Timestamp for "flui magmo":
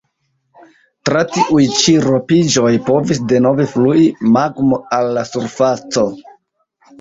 3.75-4.81